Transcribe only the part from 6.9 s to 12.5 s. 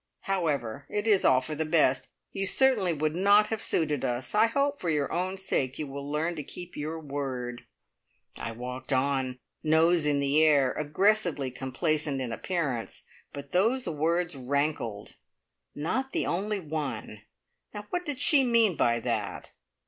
word." I walked on, nose in the air, aggressively complacent in